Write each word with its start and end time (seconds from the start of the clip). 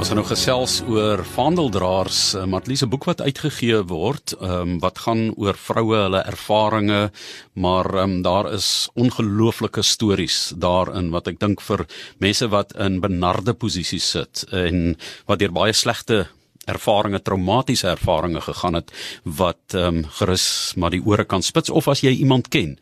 Ons 0.00 0.08
gaan 0.08 0.16
nou 0.16 0.30
gesels 0.30 0.74
oor 0.88 1.20
vaandeldraers, 1.34 2.20
eh, 2.32 2.46
Matlise 2.48 2.86
boek 2.88 3.04
wat 3.04 3.20
uitgegee 3.20 3.82
word, 3.84 4.32
um, 4.40 4.78
wat 4.80 4.96
gaan 5.04 5.34
oor 5.36 5.58
vroue, 5.60 5.98
hulle 6.06 6.22
ervarings, 6.24 7.10
maar 7.52 7.84
um, 8.00 8.22
daar 8.24 8.48
is 8.48 8.88
ongelooflike 8.96 9.82
stories 9.84 10.54
daarin 10.56 11.10
wat 11.12 11.28
ek 11.28 11.36
dink 11.42 11.60
vir 11.60 11.84
mense 12.16 12.48
wat 12.48 12.72
in 12.80 12.96
benarde 13.04 13.52
posisies 13.52 14.08
sit 14.16 14.46
en 14.56 14.96
wat 15.28 15.42
deur 15.44 15.52
baie 15.52 15.74
slegte 15.76 16.30
ervarings, 16.64 17.20
traumatiese 17.20 17.92
ervarings 17.92 18.48
gegaan 18.48 18.80
het 18.80 18.94
wat 19.24 19.76
um, 19.76 20.06
gerus 20.16 20.72
maar 20.80 20.96
die 20.96 21.04
ore 21.04 21.28
kan 21.28 21.44
spits 21.44 21.68
of 21.68 21.92
as 21.92 22.00
jy 22.00 22.16
iemand 22.24 22.48
ken 22.48 22.78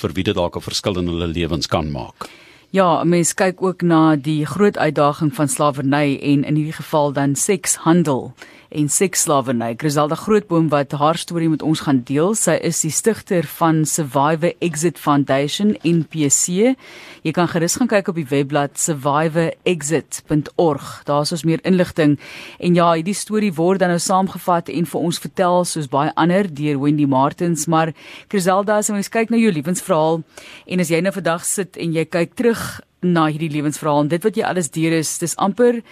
vir 0.00 0.16
wie 0.16 0.24
dit 0.24 0.40
dalk 0.40 0.56
'n 0.56 0.64
verskil 0.72 0.96
in 0.96 1.12
hulle 1.12 1.28
lewens 1.28 1.68
kan 1.68 1.92
maak. 1.92 2.32
Ja, 2.72 3.04
mens 3.04 3.34
kyk 3.36 3.58
ook 3.60 3.82
na 3.84 4.16
die 4.16 4.46
groot 4.48 4.78
uitdaging 4.80 5.34
van 5.36 5.48
slawerny 5.48 6.16
en 6.16 6.44
in 6.48 6.54
hierdie 6.56 6.72
geval 6.72 7.10
dan 7.12 7.34
sekshandel 7.36 8.32
en 8.72 8.88
seksslawerny. 8.88 9.74
Griselda 9.76 10.16
Grootboom 10.16 10.70
wat 10.72 10.92
haar 10.96 11.18
storie 11.20 11.50
met 11.52 11.60
ons 11.62 11.80
gaan 11.84 12.00
deel. 12.08 12.32
Sy 12.38 12.54
is 12.64 12.80
die 12.84 12.90
stigter 12.92 13.44
van 13.58 13.84
Survivor 13.88 14.52
Exit 14.64 14.98
Foundation 14.98 15.76
NPC. 15.84 16.74
Jy 17.22 17.32
kan 17.36 17.48
gerus 17.52 17.76
gaan 17.80 17.88
kyk 17.90 18.08
op 18.12 18.18
die 18.20 18.30
webblad 18.30 18.72
survivorexit.org. 18.80 20.86
Daar 21.08 21.22
is 21.26 21.32
ons 21.36 21.46
meer 21.48 21.60
inligting. 21.68 22.12
En 22.58 22.74
ja, 22.78 22.86
hierdie 22.96 23.16
storie 23.16 23.54
word 23.56 23.78
dan 23.82 23.90
nou 23.92 24.02
saamgevat 24.02 24.66
en 24.72 24.84
vir 24.92 25.00
ons 25.00 25.22
vertel 25.22 25.56
soos 25.68 25.88
baie 25.92 26.10
ander 26.16 26.44
deur 26.48 26.80
Wendy 26.82 27.06
Martins, 27.06 27.66
maar 27.66 27.92
Griselda, 28.28 28.76
as 28.80 28.90
ons 28.92 29.12
kyk 29.12 29.30
na 29.32 29.38
jou 29.40 29.52
lewensverhaal 29.52 30.22
en 30.66 30.80
as 30.80 30.90
jy 30.92 31.00
nou 31.04 31.12
vandag 31.14 31.44
sit 31.48 31.76
en 31.80 31.92
jy 31.96 32.04
kyk 32.08 32.30
terug 32.38 32.80
na 33.02 33.26
hierdie 33.26 33.50
lewensverhaal 33.50 34.04
en 34.04 34.08
dit 34.08 34.22
wat 34.24 34.36
jy 34.36 34.44
alles 34.46 34.70
deur 34.70 34.92
is, 34.92 35.18
dis 35.18 35.36
amper 35.36 35.82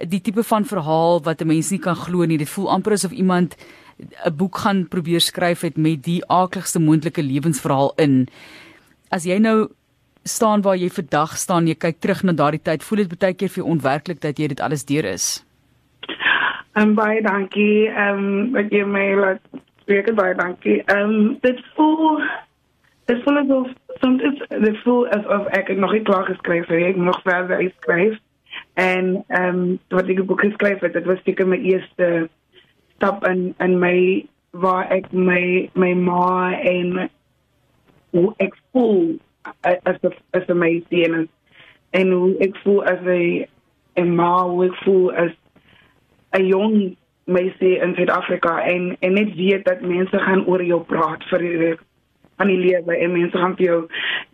die 0.00 0.20
tipe 0.20 0.42
van 0.46 0.64
verhaal 0.64 1.20
wat 1.24 1.42
'n 1.42 1.46
mens 1.46 1.70
nie 1.70 1.78
kan 1.78 1.96
glo 1.96 2.24
nie. 2.24 2.38
Dit 2.38 2.48
voel 2.48 2.70
amper 2.70 2.92
asof 2.92 3.12
iemand 3.12 3.56
'n 4.24 4.36
boek 4.36 4.56
gaan 4.56 4.88
probeer 4.88 5.20
skryf 5.20 5.60
het 5.60 5.76
met 5.76 6.02
die 6.02 6.22
aakligste 6.26 6.78
moontlike 6.78 7.22
lewensverhaal 7.22 7.92
in. 7.96 8.28
As 9.10 9.24
jy 9.24 9.38
nou 9.38 9.68
staan 10.24 10.62
waar 10.62 10.76
jy 10.76 10.88
vandag 10.88 11.36
staan, 11.36 11.66
jy 11.66 11.74
kyk 11.74 12.00
terug 12.00 12.22
na 12.22 12.32
daardie 12.32 12.62
tyd, 12.62 12.82
voel 12.82 12.96
dit 12.96 13.18
baie 13.18 13.34
keer 13.34 13.48
vir 13.48 13.62
jou 13.62 13.70
onwerklik 13.72 14.20
dat 14.20 14.38
jy 14.38 14.48
dit 14.48 14.60
alles 14.60 14.84
deur 14.84 15.04
is. 15.04 15.44
Um, 16.78 16.94
baie 16.94 17.22
dankie. 17.22 17.88
Ehm 17.88 18.18
um, 18.18 18.52
wat 18.52 18.70
jy 18.70 18.84
my 18.84 19.14
laat 19.14 19.40
spreek 19.82 20.14
baie 20.14 20.34
dankie. 20.34 20.82
Ehm 20.86 21.10
um, 21.10 21.38
dit 21.42 21.58
voel 21.74 22.20
dit 23.10 23.22
voel 23.24 23.38
asof 23.38 23.68
soms 24.00 24.42
dit 24.48 24.78
voel 24.82 25.08
asof 25.08 25.46
ek 25.56 25.76
nog 25.76 25.92
nie 25.92 26.02
klaar 26.02 26.24
geskryf 26.24 26.66
het, 26.66 26.82
ek 26.92 26.96
nog 26.96 27.22
verder 27.22 27.72
skryf. 27.78 28.18
En 28.74 29.24
ehm 29.28 29.58
um, 29.58 29.78
wat 29.88 30.08
ek 30.08 30.24
boek 30.26 30.40
geskryf 30.40 30.80
het, 30.80 30.92
dit 30.92 31.04
was 31.06 31.22
seker 31.24 31.48
my 31.48 31.56
eerste 31.56 32.28
stap 32.96 33.26
in 33.26 33.54
in 33.58 33.78
my 33.78 34.26
waar 34.50 34.88
ek 34.90 35.12
my 35.12 35.70
my 35.74 35.92
ma 35.94 36.52
en 36.58 37.10
hoe 38.10 38.34
ek 38.38 38.56
voel 38.72 39.18
as 39.62 39.98
a, 40.04 40.10
as 40.30 40.46
'n 40.48 40.58
meisie 40.58 41.04
en 41.04 41.28
en 41.90 42.10
hoe 42.10 42.34
ek 42.38 42.56
voel 42.64 42.84
as 42.84 43.00
'n 43.04 43.46
'n 43.96 44.14
ma, 44.14 44.42
hoe 44.44 44.64
ek 44.64 44.76
voel 44.84 45.12
as 45.12 45.32
'n 46.32 46.46
jong 46.46 46.96
meisie 47.24 47.78
in 47.78 47.94
Suid-Afrika. 47.94 48.60
En 48.62 48.96
en 49.00 49.12
net 49.12 49.34
weet 49.34 49.64
dat 49.64 49.80
mense 49.80 50.18
gaan 50.18 50.46
oor 50.46 50.64
jou 50.64 50.80
praat 50.82 51.24
vir 51.24 51.78
van 52.40 52.52
die 52.52 52.60
lewe 52.60 52.96
en 52.96 53.12
mense 53.16 53.42
gaan 53.42 53.56
vir 53.58 53.66
jou 53.66 53.80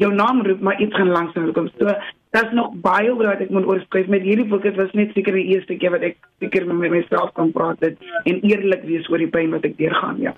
jou 0.02 0.12
naam 0.14 0.44
roep 0.46 0.60
maar 0.60 0.80
iets 0.82 0.94
gaan 0.94 1.12
langsam 1.14 1.52
kom. 1.56 1.70
So 1.78 1.94
daar's 2.36 2.52
nog 2.56 2.74
baie 2.84 3.14
wat 3.18 3.42
ek 3.44 3.50
moet 3.54 3.66
oorskryf 3.66 4.10
met 4.12 4.26
hierdie 4.26 4.46
boek. 4.50 4.62
Dit 4.66 4.78
was 4.80 4.92
net 4.98 5.14
seker 5.16 5.36
die 5.36 5.48
eerste 5.54 5.78
keer 5.80 5.94
wat 5.96 6.06
ek 6.06 6.20
seker 6.44 6.68
met 6.68 6.94
myself 6.94 7.32
kan 7.38 7.52
praat 7.56 7.82
het 7.84 7.98
en 8.24 8.40
eerlik 8.42 8.86
wees 8.88 9.08
oor 9.10 9.22
die 9.22 9.32
pyn 9.32 9.54
wat 9.56 9.66
ek 9.68 9.78
deurgaan, 9.80 10.22
ja 10.22 10.34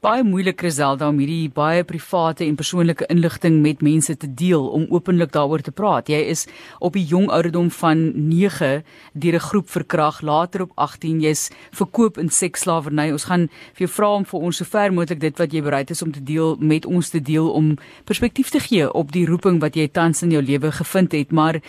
baie 0.00 0.22
moeilik 0.24 0.62
Griselda 0.62 1.10
om 1.12 1.18
hierdie 1.20 1.50
baie 1.52 1.82
private 1.84 2.46
en 2.46 2.54
persoonlike 2.56 3.04
inligting 3.12 3.58
met 3.60 3.82
mense 3.84 4.14
te 4.16 4.28
deel 4.32 4.62
om 4.72 4.86
openlik 4.88 5.32
daaroor 5.34 5.60
te 5.60 5.74
praat. 5.76 6.08
Jy 6.08 6.20
is 6.32 6.46
op 6.80 6.94
die 6.96 7.04
jong 7.04 7.26
ouderdom 7.28 7.68
van 7.82 8.06
9 8.30 8.82
deur 9.12 9.34
'n 9.34 9.46
groep 9.48 9.68
verkrag, 9.68 10.22
later 10.22 10.62
op 10.62 10.72
18 10.74 11.20
jy's 11.20 11.50
verkoop 11.72 12.18
in 12.18 12.30
seksslawerny. 12.30 13.10
Ons 13.12 13.24
gaan 13.24 13.48
vir 13.74 13.86
jou 13.86 13.88
vra 13.88 14.14
om 14.14 14.24
vir 14.24 14.40
ons 14.40 14.56
sover 14.56 14.92
moontlik 14.92 15.20
dit 15.20 15.38
wat 15.38 15.52
jy 15.52 15.62
bereid 15.62 15.90
is 15.90 16.02
om 16.02 16.12
te 16.12 16.22
deel 16.22 16.56
met 16.58 16.86
ons 16.86 17.10
te 17.10 17.20
deel 17.20 17.50
om 17.52 17.76
perspektief 18.04 18.48
te 18.50 18.60
gee 18.60 18.92
op 18.92 19.12
die 19.12 19.26
roeping 19.26 19.60
wat 19.60 19.74
jy 19.76 19.88
tans 19.88 20.22
in 20.22 20.30
jou 20.30 20.42
lewe 20.42 20.72
gevind 20.72 21.12
het, 21.12 21.30
maar 21.30 21.60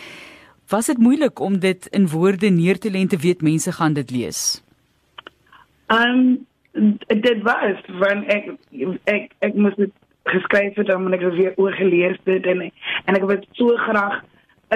was 0.68 0.86
dit 0.86 0.98
moeilik 0.98 1.38
om 1.40 1.58
dit 1.58 1.86
in 1.92 2.08
woorde 2.08 2.48
neer 2.48 2.78
te 2.78 2.90
lê 2.90 3.00
en 3.00 3.08
te 3.08 3.16
weet 3.16 3.42
mense 3.42 3.72
gaan 3.72 3.92
dit 3.92 4.10
lees? 4.10 4.62
Um 5.88 6.46
dit 7.06 7.42
was 7.42 7.80
van 8.00 8.24
ek 8.32 8.50
ek 9.04 9.32
ek 9.38 9.54
moes 9.54 9.76
dit 9.76 9.92
geskryf 10.24 10.76
het 10.78 10.90
ek 10.90 11.20
het 11.20 11.34
weer 11.34 11.56
oorgelees 11.56 12.18
dit 12.24 12.46
en 12.46 12.62
en 13.04 13.18
ek 13.18 13.28
het 13.30 13.48
so 13.58 13.76
graag 13.76 14.20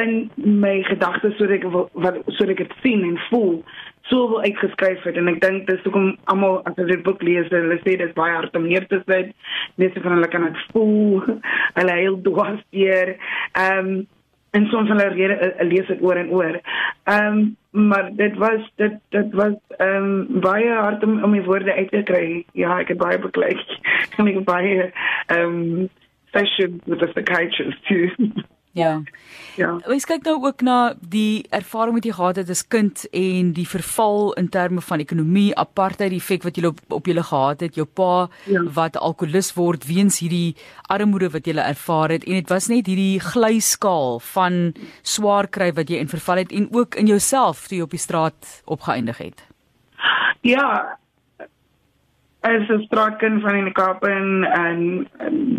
in 0.01 0.31
my 0.37 0.83
gedagtes 0.83 1.37
sodat 1.37 1.63
ek 1.63 1.69
wat 1.93 2.19
sodat 2.27 2.57
ek 2.57 2.65
dit 2.65 2.75
sien 2.83 3.05
en 3.07 3.21
voel 3.31 3.63
so 4.11 4.29
wil 4.31 4.43
ek 4.47 4.59
geskryf 4.63 5.03
het. 5.07 5.17
En 5.19 5.31
ek 5.31 5.41
dink 5.43 5.67
dis 5.71 5.83
hoekom 5.87 6.13
almal 6.31 6.61
as 6.69 6.77
hulle 6.79 6.95
dit 6.95 7.05
boek 7.07 7.23
lees 7.27 7.49
hulle 7.51 7.79
sê 7.83 7.97
dit 7.97 8.05
is 8.07 8.17
baie 8.19 8.35
hard 8.37 8.57
om 8.59 8.69
neer 8.69 8.87
te 8.91 9.01
sit. 9.07 9.33
Net 9.81 9.95
so 9.95 10.05
van 10.05 10.19
hulle 10.19 10.31
kan 10.33 10.47
dit 10.47 10.61
voel 10.75 11.25
hulle 11.79 11.97
heel 12.03 12.21
dwars 12.27 12.63
hier 12.77 13.17
ehm 13.17 13.81
um, 13.81 13.97
en 14.57 14.65
soms 14.73 14.89
hulle 14.89 15.09
rede 15.13 15.35
uh, 15.37 15.65
lees 15.69 15.89
dit 15.91 16.03
oor 16.07 16.17
en 16.21 16.31
oor. 16.33 16.61
Ehm 17.13 17.33
um, 17.33 17.47
maar 17.77 18.11
dit 18.15 18.37
was 18.37 18.71
dit 18.75 18.93
dit 19.09 19.33
was 19.33 19.53
ehm 19.77 20.05
um, 20.05 20.41
baie 20.41 20.71
hard 20.71 21.03
om 21.03 21.23
om 21.25 21.31
my 21.31 21.43
woorde 21.45 21.75
uit 21.75 21.91
te 21.91 22.03
kry. 22.03 22.45
Ja, 22.53 22.79
ek 22.79 22.89
het 22.89 22.99
baie 22.99 23.19
beklei. 23.19 23.53
Ek 24.17 24.35
het 24.35 24.45
baie 24.45 24.93
ehm 25.27 25.41
um, 25.41 25.89
sessions 26.33 26.83
with 26.85 26.99
the 26.99 27.07
psychiatrist 27.07 27.87
too. 27.87 28.09
Ja. 28.77 29.01
Ja. 29.57 29.71
Ons 29.89 30.05
kyk 30.05 30.27
nou 30.27 30.35
ook 30.45 30.61
na 30.67 30.95
die 31.01 31.47
ervaring 31.55 31.97
wat 31.97 32.05
jy 32.05 32.13
gehad 32.13 32.41
het 32.43 32.51
as 32.53 32.61
kind 32.69 33.07
en 33.17 33.55
die 33.57 33.65
verval 33.69 34.35
in 34.37 34.51
terme 34.53 34.83
van 34.85 35.01
ekonomie, 35.01 35.49
apartheid, 35.57 36.13
die 36.13 36.21
effek 36.21 36.45
wat 36.45 36.61
jy 36.61 36.67
op, 36.69 36.83
op 36.93 37.09
julle 37.09 37.25
gehad 37.25 37.65
het, 37.65 37.79
jou 37.81 37.87
pa 37.89 38.27
ja. 38.45 38.61
wat 38.77 38.99
alkolikus 39.01 39.55
word 39.57 39.89
weens 39.89 40.21
hierdie 40.21 40.59
armoede 40.93 41.33
wat 41.33 41.49
jy 41.49 41.57
ervaar 41.57 42.13
het 42.19 42.29
en 42.29 42.37
dit 42.37 42.53
was 42.53 42.69
net 42.73 42.91
hierdie 42.93 43.17
glyskaal 43.25 44.21
van 44.35 44.61
swaar 45.01 45.49
kry 45.49 45.73
wat 45.73 45.89
jy 45.89 46.03
in 46.05 46.13
verval 46.13 46.45
het 46.45 46.53
en 46.53 46.69
ook 46.77 47.01
in 47.01 47.09
jouself 47.09 47.65
toe 47.71 47.81
jy 47.81 47.89
op 47.89 47.97
die 47.97 48.05
straat 48.05 48.61
opgeëindig 48.69 49.25
het. 49.25 49.45
Ja, 50.45 50.99
as 52.47 52.69
'n 52.69 52.83
straatkind 52.87 53.43
van 53.43 53.55
in 53.57 53.65
die 53.65 53.73
Kaap 53.73 54.05
en 54.05 54.45
en 54.45 55.09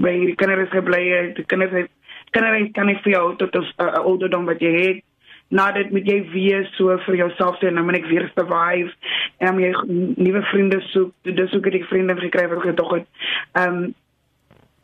by 0.05 0.13
die 0.25 0.35
kinders 0.35 0.69
gebly 0.69 1.03
het, 1.09 1.35
die 1.35 1.45
kinders 1.45 1.71
het 1.71 1.89
kinderreis 2.31 2.71
kan 2.73 2.85
nie 2.85 2.99
vir 3.03 3.13
jou 3.13 3.35
tot 3.35 3.55
'n 3.55 3.65
uh, 3.83 3.93
ouderdom 4.05 4.45
wat 4.45 4.59
jy 4.59 4.73
het 4.77 5.03
nadat 5.47 5.91
moet 5.91 6.07
jy 6.07 6.17
weer 6.31 6.65
so 6.75 6.95
vir 7.05 7.15
jouself 7.15 7.59
sê 7.59 7.71
nou 7.71 7.85
moet 7.87 8.01
ek 8.01 8.09
weer 8.11 8.27
survive. 8.35 8.91
En 9.39 9.55
om 9.55 9.61
jy 9.61 9.71
nuwe 10.17 10.41
vriende 10.51 10.81
soek. 10.91 11.13
Dis 11.23 11.55
ook 11.55 11.69
ek 11.71 11.87
vriende 11.91 12.17
gekry 12.19 12.47
wat 12.51 12.65
ek 12.65 12.77
tog 12.81 12.99
het. 12.99 13.07
Ehm 13.53 13.79
um, 13.85 13.95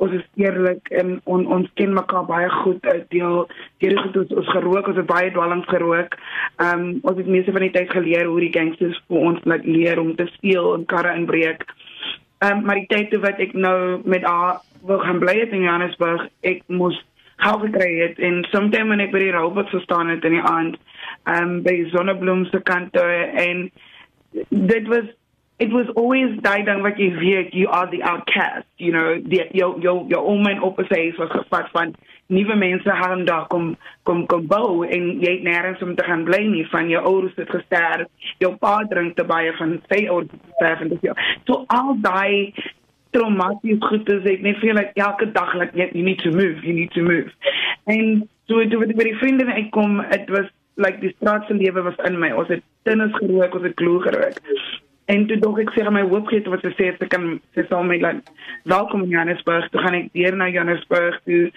ons 0.04 0.12
is 0.18 0.24
eerlik 0.42 0.90
en 1.00 1.14
on, 1.32 1.46
ons 1.54 1.68
ken 1.80 1.94
mekaar 1.96 2.26
baie 2.28 2.48
goed 2.50 2.82
uit 2.90 3.04
deel 3.14 3.46
deur 3.80 3.94
het 4.02 4.18
ons, 4.20 4.34
ons 4.42 4.50
gerook 4.52 4.90
ons 4.90 4.98
het 5.00 5.08
baie 5.08 5.30
dwalings 5.32 5.70
gerook. 5.72 6.18
Ehm 6.58 6.80
um, 6.80 7.00
ons 7.04 7.20
het 7.20 7.30
meeste 7.30 7.56
van 7.56 7.68
die 7.68 7.76
tyd 7.76 7.92
geleer 7.92 8.28
hoe 8.28 8.42
die 8.44 8.52
gangsters 8.52 9.00
vir 9.08 9.30
ons 9.32 9.48
laat 9.48 9.66
leer 9.68 10.02
om 10.02 10.16
te 10.16 10.28
steel 10.38 10.74
en 10.76 10.86
karre 10.86 11.16
inbreek. 11.16 11.64
Ehm 12.40 12.58
um, 12.58 12.66
maar 12.68 12.82
die 12.82 12.90
tyd 12.92 13.16
wat 13.24 13.40
ek 13.44 13.54
nou 13.54 14.02
met 14.04 14.28
haar 14.28 14.62
wil 14.84 15.00
gaan 15.00 15.20
bly 15.24 15.38
het 15.40 15.56
in 15.56 15.64
Johannesburg 15.68 16.28
ek 16.42 16.64
moes 16.68 17.00
geld 17.44 17.66
gekry 17.68 17.90
het 18.02 18.20
en 18.20 18.44
soms 18.52 18.78
wanneer 18.78 19.08
ek 19.08 19.16
by 19.16 19.24
die 19.26 19.36
robot 19.36 19.70
gestaan 19.74 20.12
het 20.14 20.24
in 20.28 20.38
die 20.38 20.46
aand 20.52 20.80
um 21.36 21.60
by 21.66 21.76
Sonnebloem 21.92 22.46
se 22.52 22.62
kant 22.68 22.96
en 23.00 23.68
dit 24.50 24.88
was 24.88 25.12
it 25.64 25.72
was 25.72 25.88
always 25.96 26.34
daai 26.42 26.64
ding 26.68 26.82
wat 26.86 26.98
jy 27.00 27.12
weet 27.20 27.54
you 27.54 27.70
are 27.70 27.90
the 27.92 28.02
outcast 28.04 28.68
you 28.82 28.92
know 28.92 29.20
die 29.34 29.44
jou 29.60 29.70
jou 29.82 29.96
jou 30.12 30.22
oom 30.34 30.50
op 30.70 30.82
sy 30.90 31.04
was 31.20 31.32
gevat 31.32 31.70
van 31.76 31.94
nuwe 32.34 32.56
mense 32.56 32.96
gaan 33.02 33.26
daar 33.26 33.48
kom 33.48 33.76
kom 34.04 34.26
kom 34.26 34.48
bou 34.48 34.84
en 34.86 35.10
jy 35.22 35.36
het 35.38 35.46
nêrens 35.48 35.84
om 35.86 35.96
te 35.96 36.06
gaan 36.08 36.24
bly 36.28 36.42
nie 36.48 36.66
van 36.72 36.90
jou 36.90 37.04
ouers 37.04 37.36
het 37.36 37.50
gesterf 37.50 38.32
jou 38.44 38.56
pa 38.58 38.80
drink 38.90 39.16
te 39.16 39.28
baie 39.34 39.54
van 39.60 39.78
sy 39.92 40.06
ouers 40.08 40.32
sterf 40.56 40.82
en 40.86 40.94
dis 40.96 41.28
so 41.48 41.64
al 41.68 41.96
daai 42.02 42.54
traumaties 43.16 43.82
goed 43.90 44.10
is 44.10 44.28
ek 44.34 44.44
net 44.46 44.60
voel 44.62 44.78
like 44.80 45.00
elke 45.08 45.30
dag 45.38 45.54
like 45.60 45.90
you 45.94 46.04
need 46.04 46.22
to 46.26 46.32
move 46.32 46.64
you 46.68 46.74
need 46.74 46.92
to 46.98 47.06
move. 47.06 47.30
En 47.86 48.30
so 48.50 48.62
toe 48.68 48.82
wat 48.82 48.94
ek 48.94 49.00
by 49.00 49.10
die 49.12 49.22
vriende 49.22 49.48
uitkom 49.50 50.00
it 50.16 50.30
was 50.34 50.50
like 50.76 51.00
die 51.02 51.14
straatse 51.18 51.54
lewe 51.54 51.86
was 51.86 52.00
in 52.08 52.18
my 52.20 52.32
ons 52.34 52.50
het 52.50 52.64
tennis 52.88 53.14
gerook 53.20 53.60
ons 53.60 53.70
het 53.70 53.78
glo 53.82 54.02
gerook. 54.04 54.42
En 55.12 55.26
toe 55.28 55.38
dog 55.40 55.60
ek 55.60 55.74
sê 55.76 55.84
my 55.92 56.04
hoopgeet 56.08 56.48
wat 56.52 56.64
sy 56.64 56.72
sê 56.78 56.90
ek 56.94 57.10
kan 57.12 57.26
sy 57.58 57.66
sal 57.68 57.84
my 57.88 57.98
like 58.02 58.32
welkom 58.72 59.04
in 59.04 59.12
Johannesburg. 59.12 59.68
Toe 59.72 59.82
gaan 59.84 59.98
ek 60.00 60.12
weer 60.16 60.36
na 60.40 60.48
Johannesburg 60.52 61.20
toe. 61.28 61.50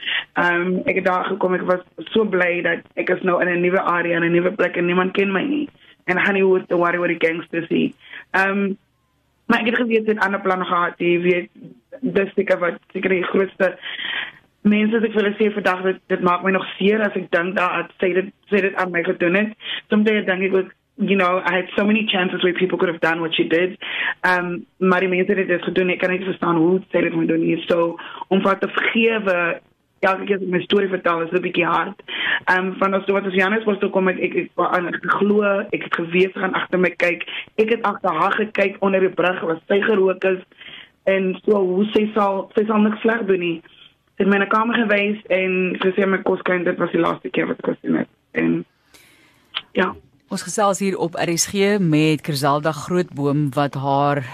Um 0.42 0.80
ek 0.84 1.00
het 1.00 1.06
daar 1.06 1.28
gekom 1.30 1.54
ek 1.54 1.66
was 1.68 1.84
so 2.12 2.26
bly 2.26 2.58
dat 2.66 2.82
ek 2.98 3.12
is 3.14 3.22
nou 3.22 3.38
in 3.42 3.52
'n 3.52 3.62
nuwe 3.62 3.80
area 3.80 4.16
en 4.18 4.26
'n 4.26 4.34
nuwe 4.34 4.50
plek 4.50 4.76
en 4.76 4.86
niemand 4.86 5.14
ken 5.14 5.32
my 5.32 5.44
nie. 5.46 5.68
En 6.06 6.18
Honeywood 6.18 6.68
the 6.68 6.76
worry 6.76 6.98
what 6.98 7.10
the 7.10 7.18
gangsters 7.26 7.68
see. 7.68 7.94
Um 8.34 8.76
maar 9.46 9.62
ek 9.62 9.72
het 9.72 9.80
geweet 9.82 10.06
dit 10.06 10.22
ander 10.24 10.40
planne 10.40 10.64
gehad, 10.64 10.98
jy 10.98 11.18
weet 11.22 11.50
dis 12.00 12.32
seker 12.34 12.58
wat 12.62 12.80
seker 12.92 13.14
die 13.14 13.26
grootste 13.30 13.76
mense 14.66 14.98
wat 14.98 15.06
ek 15.08 15.14
wil 15.16 15.28
sê 15.38 15.50
vandag 15.54 15.84
dit 15.86 16.00
dit 16.12 16.24
maak 16.26 16.42
my 16.44 16.52
nog 16.54 16.66
seer 16.76 17.02
as 17.06 17.14
ek 17.18 17.30
dink 17.34 17.54
dat 17.58 17.92
sy 18.02 18.12
dit 18.16 18.32
sy 18.50 18.64
dit 18.66 18.74
aan 18.82 18.92
my 18.94 19.04
gedoen 19.06 19.38
het. 19.38 19.54
Soms 19.90 20.06
dink 20.08 20.28
ek 20.28 20.58
ook 20.60 20.74
you 20.98 21.16
know, 21.16 21.42
I 21.44 21.52
had 21.52 21.68
so 21.76 21.84
many 21.84 22.06
chances 22.10 22.42
where 22.42 22.54
people 22.54 22.78
could 22.78 22.88
have 22.88 23.00
done 23.00 23.20
what 23.20 23.34
she 23.34 23.44
did. 23.48 23.78
Um 24.24 24.66
maar 24.78 25.00
die 25.00 25.08
mense 25.08 25.32
het 25.32 25.48
dit 25.48 25.62
gedoen. 25.62 25.92
Ek 25.92 26.00
kan 26.00 26.10
nie 26.10 26.24
verstaan 26.24 26.56
hoe 26.56 26.80
sy 26.90 27.04
dit 27.04 27.14
moet 27.14 27.28
doen 27.28 27.44
nie. 27.44 27.58
So 27.68 27.96
om 28.28 28.42
vir 28.42 28.58
te 28.58 28.70
vergewe 28.72 29.36
elke 30.00 30.26
keer 30.26 30.36
as 30.36 30.42
ek 30.42 30.52
my 30.52 30.60
storie 30.64 30.88
vertel 30.88 31.22
is 31.24 31.32
'n 31.32 31.42
bietjie 31.42 31.66
hard. 31.66 32.02
Ehm 32.46 32.66
um, 32.66 32.74
van 32.78 32.94
as 32.94 33.06
wat 33.06 33.26
as 33.26 33.34
Janus 33.34 33.64
was 33.64 33.78
toe 33.78 33.90
kom 33.90 34.08
ek 34.08 34.18
ek 34.18 34.34
ek, 34.36 34.50
ek, 34.56 34.94
ek 34.94 35.10
glo 35.20 35.42
ek 35.72 35.82
het 35.82 35.94
geweet 35.94 36.34
gaan 36.34 36.54
agter 36.54 36.78
my 36.78 36.90
kyk. 36.90 37.24
Ek 37.56 37.70
het 37.70 37.82
agter 37.82 38.10
haar 38.10 38.32
gekyk 38.32 38.76
onder 38.80 39.00
die 39.00 39.08
brug 39.08 39.40
waar 39.40 39.60
sy 39.68 39.80
gerook 39.80 40.24
is 40.24 40.42
en 41.04 41.38
so 41.44 41.56
hoe 41.56 41.84
sy 41.94 42.10
sal 42.14 42.50
sy 42.54 42.66
sal 42.66 42.78
niks 42.78 43.00
sleg 43.00 43.26
doen 43.26 43.40
nie. 43.40 43.62
Sy 44.16 44.24
het 44.24 44.32
my 44.32 44.38
na 44.38 44.46
kamer 44.46 44.74
gewys 44.74 45.20
en 45.28 45.76
gesê 45.80 46.06
my 46.06 46.18
kos 46.22 46.42
kan 46.42 46.64
dit 46.64 46.78
was 46.78 46.92
die 46.92 47.00
laaste 47.00 47.30
keer 47.30 47.46
wat 47.46 47.62
kos 47.62 47.76
het 47.82 48.08
en 48.32 48.64
ja. 49.72 49.94
Ons 50.28 50.42
gesels 50.42 50.80
hier 50.82 50.96
op 50.98 51.14
RSG 51.14 51.78
met 51.78 52.20
Kerselda 52.20 52.72
Grootboom 52.72 53.54
wat 53.54 53.74
haar 53.74 54.24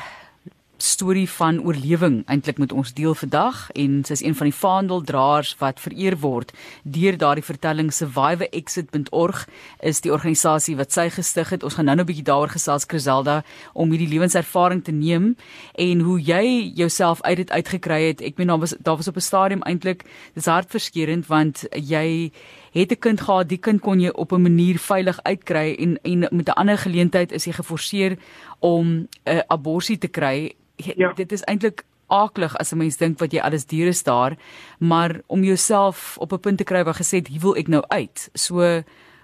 storie 0.82 1.29
van 1.31 1.61
oorlewing 1.62 2.23
eintlik 2.26 2.58
met 2.58 2.73
ons 2.73 2.93
deel 2.93 3.14
vandag 3.14 3.70
en 3.79 4.00
sy 4.05 4.17
is 4.17 4.23
een 4.25 4.34
van 4.34 4.49
die 4.49 4.56
vaandeldraers 4.56 5.55
wat 5.61 5.81
vereer 5.81 6.17
word 6.19 6.50
deur 6.82 7.17
daardie 7.19 7.44
vertelling 7.46 7.93
survivorexit.org 7.94 9.44
is 9.81 10.02
die 10.02 10.12
organisasie 10.12 10.75
wat 10.76 10.93
sy 10.93 11.08
gestig 11.14 11.52
het. 11.55 11.62
Ons 11.62 11.79
gaan 11.79 11.87
nou-nou 11.87 12.05
'n 12.05 12.11
bietjie 12.11 12.26
daaroor 12.26 12.50
gesels 12.50 12.87
Criselda 12.87 13.43
om 13.73 13.90
hierdie 13.90 14.08
lewenservaring 14.08 14.82
te 14.84 14.93
neem 14.93 15.37
en 15.75 16.00
hoe 16.00 16.19
jy 16.20 16.73
jouself 16.75 17.23
uit 17.23 17.37
dit 17.37 17.50
uitgekry 17.50 18.02
het. 18.08 18.20
Ek 18.20 18.37
meen 18.37 18.49
daar 18.49 18.58
was 18.58 18.75
daar 18.79 18.96
was 18.96 19.08
op 19.08 19.17
'n 19.17 19.20
stadium 19.20 19.62
eintlik 19.62 20.05
dis 20.34 20.46
hartverskeurende 20.46 21.26
want 21.26 21.64
jy 21.70 22.32
het 22.72 22.92
'n 22.92 22.98
kind 22.98 23.20
gehad, 23.20 23.48
die 23.48 23.58
kind 23.58 23.80
kon 23.80 24.00
jy 24.00 24.08
op 24.08 24.32
'n 24.32 24.42
manier 24.42 24.78
veilig 24.78 25.22
uitkry 25.22 25.76
en 25.78 25.98
en 26.02 26.19
met 26.30 26.48
'n 26.48 26.58
ander 26.58 26.78
geleentheid 26.78 27.32
is 27.32 27.44
jy 27.44 27.52
geforseer 27.52 28.16
om 28.58 28.86
'n 28.86 29.08
uh, 29.24 29.40
abortus 29.46 29.98
te 29.98 30.08
kry 30.08 30.52
ja. 30.76 31.12
dit 31.12 31.32
is 31.32 31.42
eintlik 31.42 31.84
aaklig 32.12 32.56
as 32.58 32.72
'n 32.72 32.78
mens 32.78 32.96
dink 32.96 33.19
wat 33.19 33.32
jy 33.32 33.40
alles 33.40 33.66
diere 33.66 33.88
is 33.88 34.02
daar, 34.02 34.36
maar 34.78 35.20
om 35.26 35.42
jouself 35.42 36.16
op 36.19 36.32
'n 36.32 36.40
punt 36.40 36.58
te 36.58 36.64
kry 36.64 36.84
waar 36.84 37.00
gesê 37.00 37.16
het, 37.16 37.28
hier 37.28 37.40
wil 37.40 37.56
ek 37.56 37.69
nou 37.69 37.84
uit. 37.88 38.30
So 38.34 38.82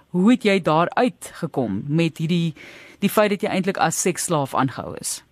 hoe 0.09 0.31
het 0.31 0.43
jy 0.43 0.61
daar 0.63 0.89
uit 0.95 1.31
gekom 1.35 1.85
met 1.89 2.19
hierdie 2.19 2.55
die 2.99 3.11
feit 3.11 3.31
dat 3.31 3.41
jy 3.41 3.49
eintlik 3.49 3.77
as 3.77 4.01
seksslaaf 4.03 4.55
aangehou 4.55 4.97
is? 5.01 5.25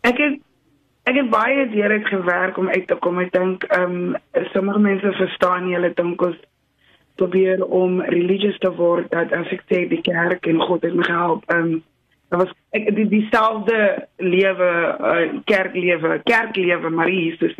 Ek 0.00 0.16
het 0.16 0.40
ek 1.02 1.16
het 1.16 1.30
baie 1.30 1.68
deur 1.70 1.90
het 1.90 2.06
gewerk 2.06 2.56
om 2.56 2.68
uit 2.68 2.86
te 2.86 2.94
kom. 2.94 3.18
Ek 3.18 3.32
dink 3.32 3.64
ehm 3.64 4.14
um, 4.14 4.16
sommige 4.52 4.78
mense 4.78 5.12
verstaan 5.12 5.66
nie 5.66 5.74
hulle 5.74 5.92
dink 5.94 6.22
ons 6.22 6.36
probeer 7.16 7.64
om 7.64 8.00
religious 8.00 8.58
te 8.58 8.70
word 8.76 9.10
dat 9.10 9.32
as 9.32 9.50
ek 9.52 9.64
sê 9.70 9.86
die 9.88 10.02
kerk 10.02 10.46
en 10.46 10.60
God 10.60 10.82
het 10.82 10.94
my 10.94 11.08
gehelp 11.08 11.48
ehm 11.50 11.72
um, 11.72 11.82
Dit 12.32 12.40
was 12.40 12.52
ek 12.72 12.86
die 12.96 13.04
dieselfde 13.12 13.78
lewe 14.24 14.68
uh, 14.96 15.24
kerklewe, 15.44 16.14
kerklewe 16.24 16.88
Marie 16.88 17.26
Jesus. 17.26 17.52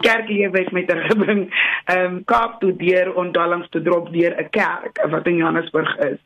Kerklewe 0.00 0.62
het 0.62 0.72
my 0.72 0.86
tergebring 0.88 1.42
ehm 1.92 2.04
um, 2.04 2.14
Kaap 2.24 2.56
toe 2.62 2.72
deur 2.80 3.12
ontdallings 3.20 3.68
te 3.68 3.82
drop 3.84 4.08
deur 4.14 4.32
'n 4.40 4.48
kerk 4.50 5.02
wat 5.12 5.28
in 5.28 5.36
Johannesburg 5.42 5.92
is. 6.08 6.20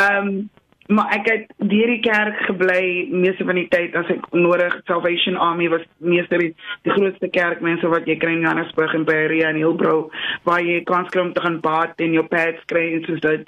Ehm 0.00 0.28
um, 0.28 0.48
maar 0.88 1.10
ek 1.14 1.28
het 1.30 1.46
deur 1.56 1.90
die 1.90 2.00
kerk 2.04 2.38
gebly 2.46 3.08
meeste 3.10 3.44
van 3.44 3.58
die 3.58 3.66
tyd 3.72 3.94
as 3.98 4.08
ek 4.12 4.26
nodig 4.34 4.74
Salvation 4.86 5.36
Army 5.36 5.68
was 5.72 5.82
meeste 5.98 6.38
die, 6.38 6.52
die 6.86 6.94
grootste 6.94 7.28
kerkmense 7.32 7.90
wat 7.90 8.06
jy 8.06 8.16
kry 8.22 8.36
in 8.36 8.44
Johannesburg 8.44 8.94
en 8.94 9.06
by 9.08 9.16
Ria 9.32 9.50
en 9.50 9.60
Hillbrow 9.60 10.06
waar 10.48 10.62
jy 10.62 10.80
kans 10.88 11.10
kry 11.14 11.24
om 11.24 11.32
te 11.34 11.42
gaan 11.42 11.58
bad 11.64 11.98
en 12.02 12.14
jou 12.16 12.24
pads 12.30 12.62
kry 12.70 12.84
en 12.94 13.06
soos 13.08 13.22
dit. 13.24 13.46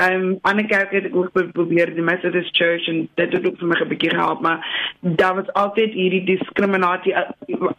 Ehm 0.00 0.28
um, 0.28 0.36
ander 0.48 0.68
kerke 0.68 0.96
het 0.98 1.08
ek 1.10 1.16
ook 1.16 1.32
probeer 1.52 1.92
die 1.94 2.04
Methodist 2.04 2.56
Church 2.56 2.88
en 2.88 3.06
dit 3.20 3.36
het 3.36 3.46
ook 3.46 3.58
vir 3.60 3.68
my 3.68 3.80
'n 3.80 3.88
bietjie 3.92 4.14
gehelp 4.14 4.40
maar 4.40 4.64
daar 5.00 5.34
was 5.34 5.52
altyd 5.52 5.92
hierdie 5.92 6.24
diskriminasie 6.24 7.12
uh, 7.12 7.28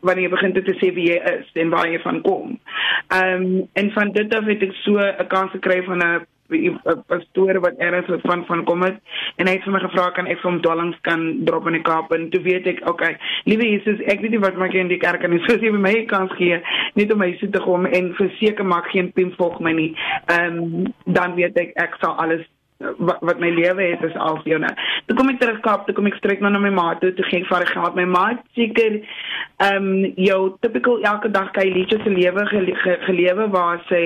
wanneer 0.01 0.29
jy 0.29 0.33
begin 0.35 0.53
te 0.53 0.75
sê 0.81 0.93
wie 0.93 1.09
jy 1.11 1.19
is 1.35 1.47
en 1.53 1.69
waar 1.69 1.89
jy 1.89 1.99
van 2.05 2.21
kom. 2.21 2.59
Ehm 3.09 3.45
um, 3.45 3.69
en 3.73 3.91
van 3.91 4.11
dit 4.11 4.33
af 4.35 4.45
het 4.45 4.61
ek 4.61 4.73
so 4.83 4.97
'n 4.99 5.27
kans 5.27 5.51
gekry 5.51 5.83
van 5.83 5.97
'n 5.97 6.09
'n 6.09 6.25
pastoor 7.07 7.59
wat 7.63 7.79
wat 8.09 8.25
van 8.27 8.45
van 8.45 8.63
kom 8.65 8.83
het 8.83 8.99
en 9.37 9.47
hy 9.47 9.55
het 9.55 9.63
vir 9.63 9.75
my 9.75 9.81
gevra 9.85 10.09
kan 10.17 10.27
ek 10.27 10.41
vir 10.41 10.51
hom 10.51 10.61
dwellings 10.65 10.99
kan 11.07 11.25
drop 11.45 11.67
in 11.67 11.77
die 11.77 11.85
Kaap 11.85 12.11
en 12.15 12.29
toe 12.33 12.41
weet 12.45 12.67
ek 12.67 12.83
okay 12.89 13.15
liewe 13.45 13.67
Jesus 13.69 14.01
ek 14.11 14.21
weet 14.21 14.35
nie 14.35 14.43
wat 14.43 14.57
maak 14.57 14.73
jy 14.73 14.85
in 14.85 14.91
die 14.91 15.01
kerk 15.01 15.23
en 15.23 15.37
so 15.45 15.55
sê 15.55 15.71
vir 15.71 15.83
my 15.87 15.95
kans 16.11 16.33
gee 16.39 16.61
net 16.99 17.13
om 17.13 17.21
my 17.23 17.31
se 17.39 17.49
te 17.53 17.63
kom 17.63 17.85
en 17.85 18.13
verseker 18.19 18.65
maak 18.65 18.89
geen 18.93 19.11
pim 19.13 19.33
volg 19.37 19.59
my 19.59 19.75
nie 19.81 19.91
ehm 20.27 20.63
um, 20.63 20.93
dan 21.05 21.35
weet 21.39 21.57
ek 21.59 21.75
ek 21.77 21.99
sal 22.03 22.17
alles 22.23 22.45
wat 22.79 23.19
wat 23.19 23.39
my 23.39 23.49
lewe 23.49 23.83
het 23.91 24.03
is 24.07 24.15
al 24.15 24.39
vir 24.41 24.53
jou 24.53 24.59
nou. 24.63 24.71
Toe 25.05 25.17
kom 25.17 25.29
ek 25.33 25.39
terug 25.41 25.59
Kaap, 25.65 25.85
toe 25.85 25.95
kom 25.97 26.07
ek 26.07 26.17
strek 26.19 26.43
nou 26.43 26.51
na 26.53 26.61
my 26.63 26.71
ma 26.73 26.87
toe, 27.01 27.11
toe 27.15 27.25
gee 27.27 27.43
ek 27.43 27.49
vir 27.51 27.67
geld. 27.73 27.95
My 27.99 28.07
ma 28.07 28.25
seker 28.57 28.99
ehm 29.59 29.89
um, 29.89 30.09
jou 30.15 30.39
typical 30.63 31.03
elke 31.03 31.31
dag 31.35 31.51
kyk 31.57 31.73
liedjies 31.75 32.03
se 32.05 32.13
lewe 32.15 32.45
gele, 32.51 32.75
ge, 32.83 32.97
gelewe 33.07 33.49
waar 33.55 33.83
sy 33.91 34.03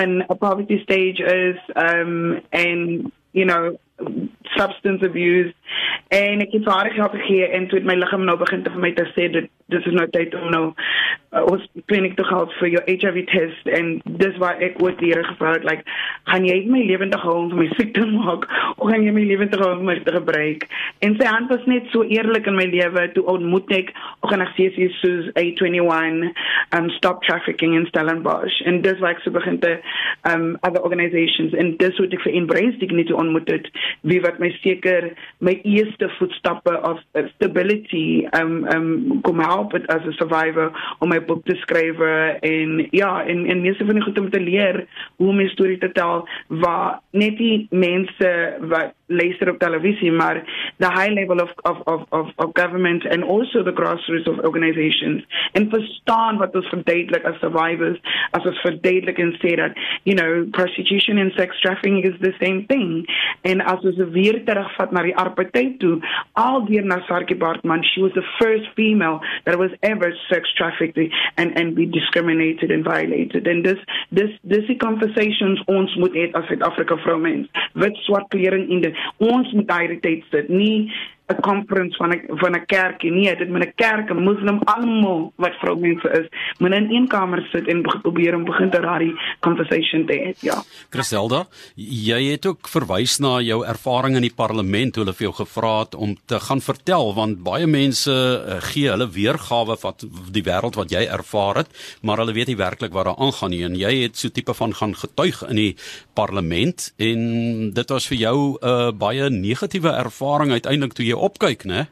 in 0.00 0.22
'n 0.22 0.38
poverty 0.38 0.80
stage 0.82 1.20
is 1.20 1.60
ehm 1.76 2.14
um, 2.32 2.40
en 2.50 3.12
you 3.32 3.44
know 3.44 3.76
substance 4.56 5.04
abuse 5.04 5.52
en 6.08 6.40
ek 6.44 6.52
het 6.56 6.64
haar 6.68 6.90
help 6.94 7.14
gegee 7.16 7.48
en 7.48 7.68
toe 7.68 7.78
het 7.78 7.86
my 7.88 7.94
liggaam 7.96 8.24
nou 8.24 8.36
begin 8.40 8.62
te 8.62 8.72
vir 8.72 8.84
my 8.84 8.92
te 8.96 9.04
sê 9.12 9.28
dit 9.32 9.48
dis 9.72 9.86
is 9.86 9.96
nou 9.96 10.08
tyd 10.16 10.34
om 10.34 10.50
nou 10.50 10.64
uh, 11.32 11.44
ons 11.52 11.64
kliniek 11.90 12.16
te 12.18 12.24
gaan 12.28 12.50
vir 12.58 12.72
jou 12.74 12.82
HIV 12.86 13.24
test 13.32 13.70
en 13.78 13.94
dis 14.20 14.38
waar 14.42 14.60
ek 14.64 14.80
ooit 14.82 14.98
die 15.00 15.12
Here 15.12 15.24
gevra 15.26 15.56
het 15.56 15.66
like 15.68 15.84
gaan 16.30 16.46
jy 16.46 16.62
my 16.70 16.84
lewendig 16.86 17.20
hou 17.24 17.34
om 17.42 17.50
vir 17.52 17.62
my 17.64 17.68
siek 17.76 17.92
te 17.96 18.04
maak 18.08 18.46
of 18.76 18.86
gaan 18.88 19.04
jy 19.04 19.12
my 19.14 19.24
lewendig 19.28 19.60
hou 19.60 19.72
om 19.74 19.84
my 19.88 19.98
te 20.04 20.14
gebruik? 20.14 20.66
En 21.06 21.16
sy 21.18 21.28
hand 21.28 21.50
was 21.52 21.64
net 21.70 21.88
so 21.92 22.04
eerlik 22.06 22.46
in 22.50 22.56
my 22.56 22.66
lewe. 22.70 23.04
Toe 23.16 23.24
ontmoet 23.30 23.70
ek 23.74 23.92
organisasies 24.26 24.94
soos 25.02 25.30
A21 25.40 26.28
um 26.78 26.88
stop 26.96 27.22
trafficking 27.26 27.76
in 27.78 27.88
Stellenbosch. 27.90 28.60
En 28.68 28.80
dis 28.84 29.00
waar 29.02 29.16
ek 29.16 29.24
so 29.24 29.34
begin 29.34 29.58
te 29.62 29.74
um 30.30 30.52
other 30.66 30.82
organizations. 30.82 31.56
En 31.58 31.74
dis 31.80 32.00
wat 32.00 32.14
ek 32.16 32.24
vir 32.26 32.38
embrace 32.42 32.78
dignity 32.82 33.16
ontmoet 33.16 33.50
het 33.52 33.68
wie 34.08 34.20
wat 34.24 34.40
my 34.42 34.52
seker 34.60 35.10
my 35.44 35.56
eerste 35.68 36.08
voetstappe 36.18 36.76
of 36.88 37.02
stability 37.34 38.22
um 38.38 38.62
um 38.72 38.88
kom 39.26 39.42
help 39.42 39.74
as 39.74 40.06
'n 40.06 40.16
survivor 40.20 40.70
om 41.00 41.08
my 41.08 41.21
boek 41.26 41.44
te 41.44 41.54
skryf 41.54 41.98
en 42.40 42.88
ja 42.90 43.24
en 43.24 43.46
en 43.46 43.60
meeste 43.60 43.84
van 43.84 43.94
die 43.94 44.04
goed 44.04 44.18
om 44.18 44.30
te 44.30 44.40
leer 44.40 44.86
hoe 45.16 45.28
om 45.28 45.40
'n 45.40 45.48
storie 45.48 45.78
te 45.78 45.92
tel 45.92 46.28
waar 46.48 47.00
net 47.10 47.36
die 47.36 47.66
mense 47.70 48.56
wat 48.60 48.92
luister 49.12 49.50
op 49.50 49.58
televisie 49.58 50.12
maar 50.12 50.42
the 50.78 50.90
high 50.90 51.12
level 51.12 51.40
of 51.40 51.50
of 51.62 51.78
of 51.86 52.00
of 52.10 52.26
of 52.36 52.50
government 52.52 53.06
and 53.06 53.24
also 53.24 53.62
the 53.62 53.72
grassroots 53.72 54.28
of 54.28 54.38
organizations. 54.38 55.24
En 55.52 55.68
verstaan 55.70 56.36
wat 56.36 56.54
ons 56.54 56.68
verduidelik 56.68 57.24
as 57.24 57.38
survivors 57.40 57.98
as 58.30 58.44
ons 58.44 58.60
verduidelik 58.60 59.18
en 59.18 59.32
sê 59.40 59.54
dat 59.56 59.78
you 60.02 60.16
know 60.16 60.44
prostitution 60.50 61.18
and 61.18 61.32
sex 61.32 61.60
trafficking 61.60 62.02
is 62.04 62.18
the 62.20 62.34
same 62.40 62.64
thing. 62.66 63.06
En 63.42 63.60
as 63.60 63.80
ons 63.80 64.00
weer 64.16 64.42
terugvat 64.44 64.90
na 64.92 65.02
die 65.02 65.16
apartheid 65.16 65.78
toe 65.78 65.98
al 66.32 66.66
na 66.68 67.00
Sarkie 67.06 67.36
Bartman 67.36 67.84
she 67.84 68.00
was 68.00 68.12
the 68.14 68.26
first 68.38 68.68
female 68.74 69.20
that 69.44 69.58
was 69.58 69.70
ever 69.82 70.12
sex 70.28 70.52
trafficked 70.54 70.98
and 71.36 71.58
and 71.58 71.74
be 71.74 71.86
discriminated 71.86 72.70
and 72.70 72.84
violated. 72.84 73.46
And 73.46 73.64
this 73.64 73.78
this 74.10 74.30
this 74.44 74.64
conversations 74.78 75.62
ons 75.66 75.94
moet 75.96 76.14
hê 76.16 76.28
as 76.38 76.46
Suid-Afrika 76.48 76.96
vroumens 77.04 77.48
wit 77.78 77.96
swart 78.06 78.28
klering 78.34 78.68
in 78.70 78.82
dit 78.84 79.01
ons 79.18 79.52
moet 79.52 79.68
daai 79.68 79.98
tyd 80.04 80.24
sit 80.30 80.48
nie 80.48 80.90
'n 81.32 81.40
conference 81.40 81.96
van 81.96 82.12
'n 82.12 82.22
van 82.42 82.54
'n 82.56 82.66
kerk 82.66 83.02
nie 83.02 83.36
dit 83.36 83.48
moet 83.48 83.64
'n 83.66 83.72
kerk 83.76 84.10
'n 84.10 84.22
moslim 84.22 84.60
almal 84.64 85.32
wat 85.36 85.54
vroumense 85.60 86.08
is 86.20 86.26
moet 86.58 86.72
in 86.72 86.90
een 86.90 87.08
kamer 87.08 87.48
sit 87.52 87.68
en 87.68 87.82
probeer 87.82 88.34
om 88.34 88.44
begin 88.44 88.70
te 88.70 88.80
raai 88.80 89.12
conversation 89.40 90.06
te 90.06 90.14
hê 90.14 90.34
ja. 90.40 90.62
Griselda 90.90 91.46
jy 91.76 92.30
het 92.30 92.46
ook 92.46 92.68
verwys 92.68 93.18
na 93.18 93.40
jou 93.40 93.64
ervaring 93.66 94.16
in 94.16 94.22
die 94.22 94.34
parlement 94.34 94.96
hoe 94.96 95.04
hulle 95.04 95.14
vir 95.14 95.26
jou 95.28 95.34
gevra 95.44 95.78
het 95.78 95.94
om 95.94 96.16
te 96.26 96.40
gaan 96.40 96.60
vertel 96.60 97.14
want 97.14 97.42
baie 97.42 97.66
mense 97.66 98.10
uh, 98.12 98.60
gee 98.60 98.88
hulle 98.88 99.08
weergawe 99.08 99.76
van 99.76 99.94
die 100.30 100.42
wêreld 100.42 100.74
wat 100.74 100.90
jy 100.90 101.06
ervaar 101.06 101.56
het 101.56 101.70
maar 102.02 102.18
hulle 102.18 102.32
weet 102.32 102.46
nie 102.46 102.56
werklik 102.56 102.92
wat 102.92 103.04
daar 103.04 103.18
aangaan 103.18 103.50
nie. 103.50 103.62
En 103.64 103.76
jy 103.78 103.92
het 104.02 104.18
so 104.18 104.32
tipe 104.32 104.54
van 104.54 104.74
gaan 104.74 104.94
getuig 104.96 105.42
in 105.48 105.58
die 105.58 105.72
parlement 106.18 106.88
en 107.02 107.20
dit 107.74 107.94
was 107.94 108.06
vir 108.10 108.18
jou 108.18 108.36
'n 108.60 108.68
uh, 108.68 108.90
baie 108.92 109.30
negatiewe 109.30 109.90
ervaring 109.90 110.50
uiteindelik 110.50 110.92
toe 110.92 111.06
jy 111.06 111.16
opkyk, 111.22 111.64
né? 111.64 111.86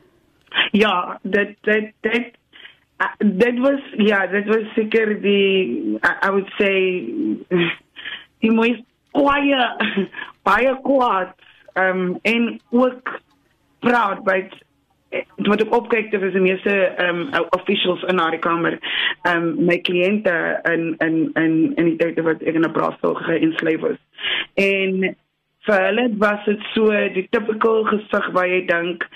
Ja, 0.77 1.19
dit 1.23 1.57
dit 1.67 1.93
dit 2.07 2.37
dit 3.19 3.59
was 3.59 3.81
ja, 3.97 4.27
dit 4.27 4.47
was 4.47 4.67
seker 4.75 5.15
die 5.23 5.99
I, 6.03 6.13
I 6.27 6.31
would 6.31 6.51
say 6.59 6.77
die 8.43 8.53
mooi 8.53 8.75
kwaai 9.17 9.55
baie 10.49 10.75
kwaad 10.87 11.35
ehm 11.79 12.01
um, 12.01 12.19
en 12.23 12.61
ook 12.71 13.21
proud 13.81 14.25
by 14.27 14.43
wat 15.49 15.63
ek 15.65 15.73
opkyk 15.75 16.11
te 16.11 16.19
is 16.27 16.35
die 16.37 16.45
meeste 16.45 16.75
ehm 16.75 17.23
um, 17.31 17.47
officials 17.57 18.03
in 18.11 18.21
daai 18.23 18.39
kamer 18.39 18.79
ehm 18.79 19.37
um, 19.37 19.65
my 19.71 19.79
kliënte 19.89 20.37
in 20.73 20.95
in 21.07 21.17
in 21.43 21.57
in 21.77 21.91
die 21.91 21.97
tyd 22.03 22.21
wat 22.27 22.43
ek 22.43 22.59
in 22.61 22.67
'n 22.67 22.77
braaisel 22.77 23.15
geïnsleef 23.15 23.81
was. 23.87 23.99
En 24.55 25.17
vir 25.69 25.85
hulle 25.87 26.07
was 26.23 26.45
dit 26.49 26.67
so 26.75 26.89
die 27.17 27.27
typical 27.37 27.85
gesig 27.91 28.31
waar 28.37 28.49
jy 28.49 28.61
dink 28.71 29.07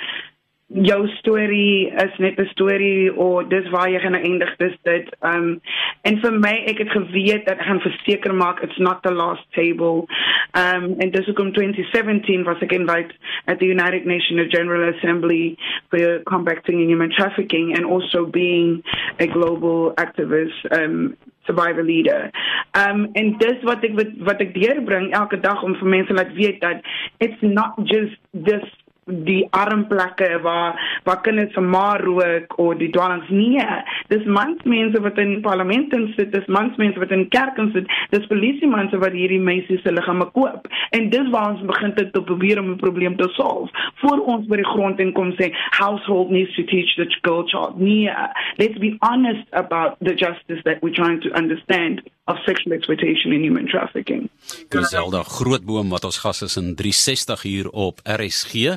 jou 0.75 1.07
storie 1.19 1.87
is 1.87 2.19
net 2.19 2.39
'n 2.39 2.49
storie 2.51 3.15
of 3.15 3.49
dis 3.49 3.69
waar 3.71 3.89
jy 3.91 3.99
gaan 4.01 4.15
eindig 4.15 4.57
dis 4.57 4.77
dit 4.83 5.17
um 5.21 5.61
en 6.03 6.19
vir 6.21 6.33
my 6.33 6.65
ek 6.67 6.79
het 6.79 6.91
geweet 6.91 7.47
dat 7.47 7.59
ek 7.59 7.67
gaan 7.67 7.81
verseker 7.81 8.35
maak 8.35 8.63
it's 8.63 8.79
not 8.79 9.03
the 9.03 9.11
last 9.11 9.45
table 9.53 10.07
um 10.53 10.95
en 10.99 11.11
dis 11.11 11.29
ook 11.29 11.39
in 11.39 11.53
2017 11.53 12.43
was 12.45 12.61
ek 12.61 12.73
invite 12.73 13.15
at 13.47 13.59
the 13.59 13.67
United 13.67 14.05
Nations 14.05 14.51
General 14.51 14.93
Assembly 14.95 15.57
for 15.91 16.23
combating 16.25 16.89
human 16.89 17.11
trafficking 17.11 17.77
and 17.77 17.87
also 17.87 18.27
being 18.27 18.83
a 19.21 19.27
global 19.27 19.93
activist 19.95 20.59
um 20.73 21.17
survivor 21.47 21.85
leader. 21.85 22.31
Um 22.75 23.09
en 23.13 23.39
dis 23.39 23.63
wat 23.63 23.85
ek 23.85 23.93
wat 24.19 24.41
ek 24.41 24.55
deurbring 24.55 25.13
elke 25.13 25.41
dag 25.41 25.63
om 25.63 25.75
vir 25.75 25.89
mense 25.89 26.13
laat 26.13 26.33
weet 26.35 26.61
dat 26.61 26.83
it's 27.19 27.43
not 27.43 27.79
just 27.85 28.19
this 28.33 28.65
die 29.07 29.47
armplekke 29.51 30.41
waar 30.43 31.01
waar 31.05 31.21
kinders 31.21 31.53
van 31.53 31.69
maar 31.69 32.01
rook 32.01 32.59
of 32.59 32.77
die 32.77 32.91
dwalings 32.91 33.29
nee 33.29 33.67
dis 34.09 34.25
mans 34.25 34.63
mense 34.63 35.01
wat 35.01 35.19
in 35.19 35.41
parlement 35.41 35.93
sit 36.17 36.33
dis 36.33 36.47
mans 36.47 36.77
mense 36.77 36.99
wat 36.99 37.11
in 37.11 37.29
kerk 37.29 37.61
sit 37.73 37.91
dis 38.11 38.27
polisie 38.27 38.69
mense 38.69 38.99
wat 38.99 39.13
hierdie 39.13 39.41
meisies 39.41 39.83
se 39.83 39.93
liggame 39.93 40.27
koop. 40.37 40.69
En 40.91 41.11
dis 41.11 41.31
waar 41.31 41.51
ons 41.51 41.65
begin 41.69 41.95
te, 41.95 42.11
te 42.11 42.23
probeer 42.23 42.61
om 42.61 42.71
'n 42.71 42.77
probleem 42.77 43.17
te 43.17 43.29
solf 43.37 43.71
voor 44.03 44.19
ons 44.35 44.47
by 44.47 44.57
die 44.57 44.73
grond 44.73 45.01
en 45.01 45.13
kom 45.13 45.33
sê 45.33 45.51
household 45.81 46.31
needs 46.31 46.55
to 46.55 46.65
teach 46.65 46.95
the 46.97 47.07
girl 47.23 47.45
child. 47.47 47.79
Nee 47.79 48.11
let's 48.57 48.79
be 48.79 48.97
honest 49.01 49.47
about 49.51 49.97
the 50.01 50.15
justice 50.15 50.63
that 50.63 50.81
we're 50.83 50.95
trying 50.95 51.21
to 51.21 51.31
understand 51.31 52.03
of 52.27 52.39
sexual 52.45 52.73
exploitation 52.73 53.33
and 53.33 53.45
human 53.45 53.67
trafficking. 53.67 54.31
Griselda 54.69 55.23
Grootboom 55.23 55.91
wat 55.93 56.07
ons 56.09 56.19
gas 56.23 56.41
is 56.47 56.57
in 56.57 56.73
360 56.77 57.43
hier 57.45 57.69
op 57.71 58.01
RSG 58.05 58.77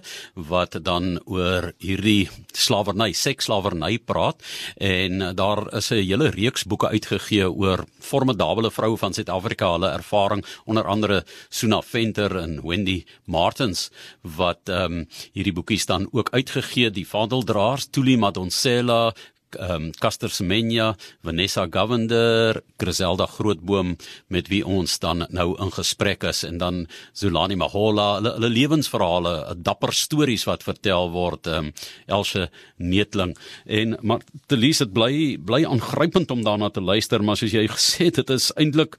wat 0.49 0.75
dan 0.83 1.15
oor 1.25 1.71
hierdie 1.79 2.27
slawerny, 2.51 3.13
seksslawerny 3.15 3.97
praat 4.03 4.43
en 4.83 5.35
daar 5.35 5.63
is 5.79 5.91
'n 5.91 6.03
hele 6.03 6.29
reeks 6.29 6.63
boeke 6.63 6.87
uitgegee 6.87 7.47
oor 7.51 7.85
formidable 7.99 8.71
vroue 8.71 8.97
van 8.97 9.13
Suid-Afrika, 9.13 9.71
hulle 9.71 9.89
ervaring 9.89 10.45
onder 10.65 10.83
andere 10.83 11.23
Suna 11.49 11.81
Venter 11.81 12.35
en 12.35 12.61
Wendy 12.63 13.05
Martins 13.25 13.91
wat 14.21 14.69
ehm 14.69 14.91
um, 14.91 15.07
hierdie 15.33 15.53
boekies 15.53 15.85
dan 15.85 16.07
ook 16.11 16.29
uitgegee, 16.29 16.89
die 16.91 17.07
vaandeldraers 17.07 17.87
Tuli 17.89 18.17
Madonsela 18.17 19.13
ehm 19.55 19.87
um, 19.87 19.91
Caster 19.91 20.29
Semenya, 20.29 20.95
Vanessa 21.23 21.67
Govender, 21.71 22.61
Griselda 22.77 23.25
Grootboom 23.25 23.95
met 24.27 24.47
wie 24.47 24.65
ons 24.65 24.99
dan 24.99 25.25
nou 25.29 25.55
in 25.61 25.71
gesprek 25.71 26.23
is 26.23 26.43
en 26.43 26.57
dan 26.57 26.87
Zulani 27.13 27.55
Mahola, 27.55 28.15
hulle, 28.15 28.33
hulle 28.33 28.49
lewensverhale, 28.49 29.55
dapper 29.57 29.93
stories 29.93 30.43
wat 30.49 30.63
vertel 30.63 31.11
word, 31.11 31.47
ehm 31.47 31.69
um, 31.69 31.73
Elsje 32.07 32.49
Neetling 32.77 33.35
en 33.65 33.97
maar 34.01 34.21
Telise 34.47 34.85
dit 34.85 34.93
bly 34.93 35.37
bly 35.37 35.63
aangrypend 35.65 36.31
om 36.31 36.43
daarna 36.43 36.69
te 36.69 36.81
luister, 36.81 37.23
maar 37.23 37.37
soos 37.37 37.55
jy 37.55 37.67
gesê 37.67 38.09
het, 38.09 38.21
dit 38.21 38.29
is 38.35 38.51
eintlik 38.55 38.97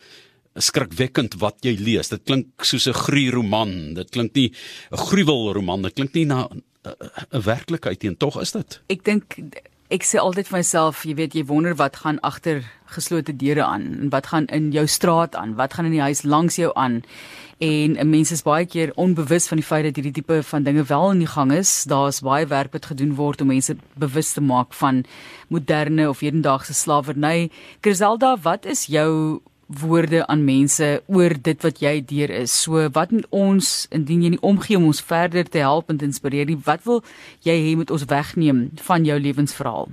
skrikwekkend 0.59 1.37
wat 1.43 1.62
jy 1.67 1.76
lees. 1.78 2.11
Dit 2.11 2.25
klink 2.26 2.64
soos 2.64 2.88
'n 2.88 2.95
gruwel 2.95 3.35
roman. 3.35 3.95
Dit 3.95 4.11
klink 4.11 4.35
nie 4.35 4.52
'n 4.93 4.97
gruwel 4.97 5.52
roman. 5.55 5.83
Dit 5.83 5.95
klink 5.95 6.14
nie 6.14 6.25
na 6.25 6.49
'n 6.49 7.43
werklikheid 7.43 8.02
nie. 8.02 8.17
Tog 8.17 8.40
is 8.40 8.52
dit. 8.52 8.81
Ek 8.88 9.05
dink 9.05 9.37
Ek 9.88 10.04
sê 10.04 10.18
altyd 10.21 10.50
vir 10.50 10.59
myself, 10.59 10.99
jy 11.09 11.14
weet, 11.16 11.33
jy 11.33 11.47
wonder 11.49 11.73
wat 11.80 11.95
gaan 12.02 12.18
agter 12.21 12.59
geslote 12.92 13.33
deure 13.40 13.64
aan 13.64 13.87
en 13.88 14.11
wat 14.12 14.26
gaan 14.28 14.45
in 14.52 14.66
jou 14.75 14.85
straat 14.85 15.37
aan, 15.37 15.54
wat 15.57 15.78
gaan 15.78 15.88
in 15.88 15.95
die 15.95 16.02
huis 16.04 16.26
langs 16.28 16.59
jou 16.61 16.68
aan. 16.76 16.99
En 17.59 17.97
'n 17.97 18.11
mens 18.11 18.30
is 18.30 18.45
baie 18.45 18.66
keer 18.66 18.92
onbewus 18.97 19.49
van 19.49 19.57
die 19.57 19.64
feit 19.64 19.85
dat 19.85 19.97
hierdie 19.97 20.12
tipe 20.12 20.42
van 20.42 20.62
dinge 20.62 20.85
wel 20.85 21.11
in 21.11 21.18
die 21.18 21.33
gang 21.33 21.52
is. 21.52 21.85
Daar's 21.85 22.21
baie 22.21 22.47
werk 22.47 22.73
wat 22.73 22.87
gedoen 22.87 23.14
word 23.14 23.40
om 23.40 23.47
mense 23.47 23.76
bewus 23.97 24.33
te 24.33 24.40
maak 24.40 24.75
van 24.75 25.04
moderne 25.49 26.09
of 26.09 26.21
hedendaagse 26.21 26.75
slawerny. 26.75 27.50
Griselda, 27.80 28.37
wat 28.42 28.66
is 28.66 28.87
jou 28.87 29.40
woorde 29.69 30.27
aan 30.27 30.45
mense 30.45 31.03
oor 31.07 31.35
dit 31.43 31.63
wat 31.63 31.81
jy 31.85 32.01
deur 32.09 32.31
is. 32.31 32.53
So 32.63 32.89
wat 32.97 33.11
moet 33.13 33.27
ons 33.31 33.87
indien 33.93 34.23
jy 34.25 34.31
nie 34.35 34.41
omgee 34.41 34.77
om 34.77 34.89
ons 34.89 35.03
verder 35.05 35.45
te 35.45 35.61
help 35.61 35.93
en 35.93 36.01
te 36.01 36.09
inspireer 36.09 36.49
nie, 36.49 36.57
wat 36.65 36.87
wil 36.89 37.03
jy 37.45 37.57
hê 37.67 37.75
moet 37.77 37.93
ons 37.93 38.07
wegneem 38.09 38.71
van 38.89 39.05
jou 39.05 39.19
lewensverhaal? 39.21 39.93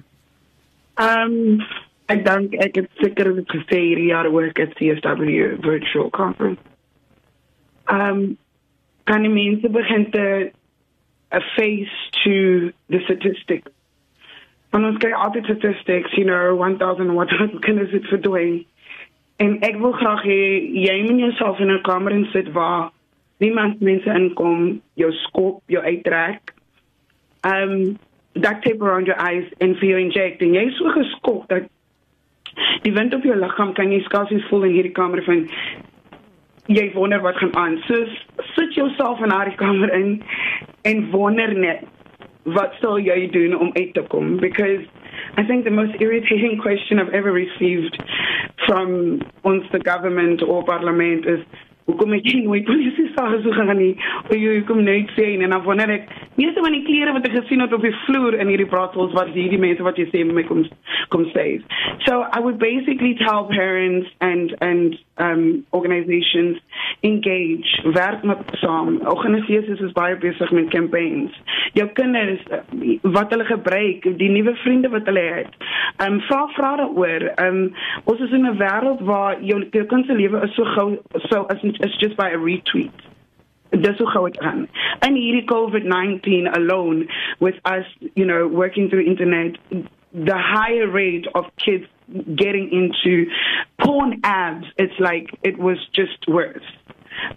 Ehm 0.96 1.36
um, 1.36 1.66
ek 2.06 2.22
dink 2.22 2.54
ek 2.62 2.76
het 2.78 2.90
seker 3.02 3.32
dit 3.34 3.48
gesê 3.50 3.80
hierdie 3.82 4.12
jaar 4.12 4.28
werk 4.30 4.60
at 4.62 4.76
CSW 4.78 5.56
virtual 5.66 6.10
conference. 6.14 6.62
Ehm 7.92 8.10
um, 8.10 8.26
kan 9.06 9.22
die 9.22 9.30
mense 9.30 9.70
begin 9.70 10.08
te 10.12 10.52
a 11.32 11.42
face 11.56 11.96
to 12.24 12.72
the 12.90 13.00
statistics. 13.04 13.72
Want 14.72 14.86
ons 14.86 15.02
kyk 15.04 15.14
altyd 15.14 15.46
statistics, 15.46 16.16
you 16.18 16.26
know, 16.26 16.56
1000 16.56 17.14
what 17.14 17.30
can 17.62 17.80
is 17.80 17.94
it 17.94 18.08
for 18.10 18.18
doing? 18.18 18.66
En 19.38 19.58
ek 19.68 19.78
wil 19.84 19.92
graag 19.92 20.24
hê 20.24 20.42
jy 20.86 20.98
moet 21.04 21.20
jouself 21.20 21.60
in 21.60 21.72
'n 21.72 21.82
kamer 21.82 22.12
insit 22.12 22.52
waar 22.52 22.92
niemand 23.40 23.82
mense 23.82 24.10
inkom, 24.10 24.82
jou 24.94 25.12
skop, 25.12 25.62
jou 25.68 25.84
uittrek. 25.84 26.54
Um 27.44 27.98
duct 28.34 28.64
tape 28.64 28.82
around 28.82 29.08
your 29.08 29.20
eyes 29.20 29.48
and 29.60 29.78
feel 29.78 29.98
injecting. 29.98 30.56
Jy 30.56 30.66
is 30.68 30.78
so 30.78 30.92
geskok 30.92 31.48
dat 31.48 31.64
die 32.84 32.94
wind 32.94 33.14
op 33.14 33.24
jou 33.24 33.36
liggaam 33.36 33.74
kan 33.74 33.92
jy 33.92 34.02
skaars 34.04 34.30
nie 34.30 34.44
voel 34.50 34.64
in 34.64 34.76
hierdie 34.76 34.96
kamer 34.96 35.24
van 35.24 35.48
jy 36.68 36.92
wonder 36.94 37.22
wat 37.22 37.38
gaan 37.38 37.56
aan. 37.56 37.78
So 37.88 38.06
sit 38.56 38.74
jouself 38.74 39.22
in 39.24 39.30
daardie 39.30 39.56
kamer 39.56 39.94
in 39.94 40.24
en 40.82 41.10
wonder 41.12 41.54
net 41.54 41.84
wat 42.44 42.76
sal 42.82 43.00
jy 43.00 43.30
doen 43.34 43.56
om 43.58 43.72
uit 43.74 43.94
te 43.94 44.04
kom 44.14 44.38
because 44.38 44.86
I 45.38 45.44
think 45.46 45.66
the 45.66 45.72
most 45.72 45.96
irritating 46.00 46.60
question 46.62 47.00
I've 47.00 47.14
ever 47.14 47.32
received 47.32 48.02
from 48.68 49.22
ons 49.44 49.64
the 49.72 49.80
government 49.80 50.42
or 50.42 50.64
parliament 50.64 51.26
is 51.26 51.40
hoekom 51.86 52.16
het 52.18 52.26
jy 52.26 52.42
nooit 52.44 52.66
polisie 52.66 53.10
sake 53.16 53.42
so 53.44 53.52
gegaan 53.52 53.78
nie? 53.78 53.94
Of 54.26 54.36
jy 54.36 54.62
kom 54.68 54.84
net 54.84 55.12
sê 55.18 55.34
en 55.36 55.50
dan 55.50 55.64
wanneer 55.64 55.94
ek 56.00 56.10
meeste 56.36 56.64
van 56.66 56.76
die 56.76 56.84
klere 56.88 57.14
wat 57.16 57.28
ek 57.30 57.38
gesien 57.40 57.64
het 57.64 57.74
op 57.74 57.86
die 57.86 57.94
vloer 58.06 58.40
in 58.42 58.52
hierdie 58.52 58.70
braaisels 58.70 59.14
wat 59.18 59.34
hierdie 59.36 59.62
mense 59.62 59.84
wat 59.86 60.00
jy 60.02 60.08
sê 60.12 60.24
my 60.28 60.44
kom 60.50 60.66
kom 61.14 61.26
sê 61.36 61.46
so 62.08 62.24
i 62.36 62.40
would 62.42 62.58
basically 62.60 63.14
tell 63.22 63.46
parents 63.52 64.10
and 64.20 64.56
and 64.66 64.98
um 65.18 65.66
organizations 65.72 66.58
engage 67.00 67.82
werk 67.94 68.24
met 68.24 68.38
saam. 68.52 69.00
Organisasies 69.08 69.80
is 69.80 69.92
baie 69.92 70.18
besig 70.18 70.52
met 70.52 70.70
campaigns. 70.70 71.32
Jou 71.74 71.88
kinders 71.94 72.42
wat 73.02 73.32
hulle 73.32 73.46
gebruik 73.46 74.08
die 74.20 74.30
nuwe 74.30 74.56
vriende 74.64 74.90
wat 74.90 75.08
hulle 75.10 75.24
het. 75.38 75.56
Um 76.04 76.20
vra 76.28 76.42
vra 76.56 76.76
daaroor. 76.82 77.28
Um 77.46 77.62
ons 78.04 78.20
is 78.20 78.32
in 78.32 78.48
'n 78.48 78.58
wêreld 78.60 79.02
waar 79.08 79.42
jou 79.42 79.64
jou 79.72 79.86
kind 79.86 80.06
se 80.06 80.14
lewe 80.14 80.44
is 80.44 80.56
so 80.56 80.64
gou 80.64 80.98
so 81.30 81.46
as 81.46 81.62
it's 81.80 81.98
just 81.98 82.16
by 82.18 82.30
a 82.30 82.38
retweet. 82.38 82.94
Dis 83.70 83.98
hoe 83.98 84.08
gou 84.08 84.30
dit 84.30 84.44
gaan. 84.44 84.68
En 85.00 85.16
hierdie 85.16 85.46
COVID-19 85.50 86.52
alone 86.52 87.08
with 87.40 87.56
us, 87.66 87.86
you 88.14 88.26
know, 88.26 88.48
working 88.48 88.90
through 88.90 89.06
internet, 89.06 89.58
the 90.14 90.38
higher 90.38 90.88
rate 90.88 91.28
of 91.34 91.46
kids 91.56 91.86
getting 92.36 92.70
into 92.72 93.30
porn 93.82 94.20
ads, 94.24 94.66
it's 94.78 94.98
like 95.00 95.38
it 95.44 95.58
was 95.58 95.78
just 95.94 96.28
worse. 96.28 96.64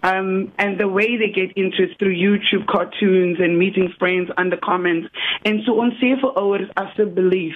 Um, 0.03 0.53
and 0.59 0.79
the 0.79 0.89
way 0.89 1.17
they 1.17 1.29
get 1.29 1.57
into 1.57 1.85
it 1.85 1.99
through 1.99 2.15
YouTube 2.15 2.67
cartoons 2.67 3.39
and 3.41 3.59
meeting 3.59 3.93
friends 3.99 4.29
under 4.37 4.57
comments. 4.57 5.09
And 5.45 5.61
so 5.65 5.81
on 5.81 5.97
safer 6.01 6.39
hours 6.39 6.69
as 6.77 6.89
a 6.99 7.07
belief, 7.07 7.55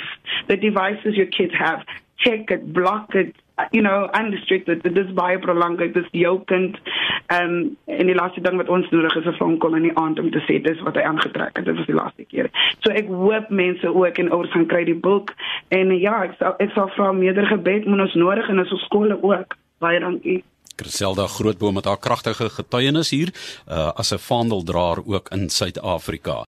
the 0.48 0.56
devices 0.56 1.14
your 1.14 1.26
kids 1.26 1.52
have, 1.58 1.80
check 2.18 2.50
it, 2.50 2.72
block 2.72 3.14
it, 3.14 3.34
you 3.70 3.82
know 3.82 4.08
unrestricted 4.18 4.82
dit 4.82 4.96
is 4.96 5.12
baie 5.14 5.38
prolonged 5.38 5.78
dit 5.78 5.96
is 5.96 6.08
jou 6.10 6.34
kind. 6.50 6.78
Um, 7.32 7.76
en 7.86 8.06
die 8.10 8.16
laaste 8.16 8.42
ding 8.44 8.58
wat 8.60 8.68
ons 8.68 8.88
nodig 8.90 9.16
is 9.16 9.26
'n 9.26 9.38
phone 9.38 9.58
call 9.58 9.76
in 9.76 9.88
die 9.88 9.96
aand 9.96 10.18
om 10.18 10.30
te 10.30 10.42
sê 10.48 10.60
dis 10.62 10.80
wat 10.86 10.94
hy 10.94 11.02
aangetrek 11.02 11.56
het 11.56 11.64
dit 11.64 11.76
was 11.76 11.86
die 11.86 12.00
laaste 12.00 12.24
keer. 12.24 12.50
So 12.80 12.90
ek 12.90 13.08
hoop 13.08 13.50
mense 13.50 13.94
ook 13.94 14.18
en 14.18 14.32
ouers 14.32 14.52
gaan 14.52 14.66
kry 14.66 14.84
die 14.84 15.00
boek. 15.08 15.34
En 15.68 15.98
ja 15.98 16.24
ek 16.24 16.34
sal 16.38 16.54
ek 16.58 16.70
sal 16.74 16.88
vra 16.96 17.12
meerder 17.12 17.46
gebed 17.46 17.86
moet 17.86 18.00
ons 18.00 18.14
nodig 18.14 18.48
en 18.48 18.58
ons 18.58 18.84
skole 18.84 19.18
ook. 19.22 19.56
Baie 19.78 20.00
dankie. 20.00 20.42
Griselda 20.76 21.26
Grootboom 21.26 21.74
met 21.74 21.84
haar 21.84 21.98
kragtige 21.98 22.48
getuienis 22.50 23.10
hier 23.10 23.30
uh, 23.68 23.92
as 23.94 24.12
'n 24.12 24.18
vaandeldraer 24.18 24.98
ook 25.06 25.28
in 25.28 25.50
Suid-Afrika. 25.50 26.38